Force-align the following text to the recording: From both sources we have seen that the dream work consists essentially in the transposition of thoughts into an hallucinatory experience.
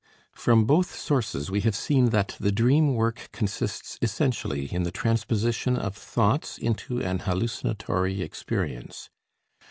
From 0.33 0.65
both 0.65 0.95
sources 0.95 1.51
we 1.51 1.61
have 1.61 1.75
seen 1.75 2.05
that 2.09 2.35
the 2.39 2.51
dream 2.51 2.95
work 2.95 3.29
consists 3.31 3.99
essentially 4.01 4.65
in 4.73 4.81
the 4.81 4.89
transposition 4.89 5.77
of 5.77 5.95
thoughts 5.95 6.57
into 6.57 6.99
an 6.99 7.19
hallucinatory 7.19 8.23
experience. 8.23 9.11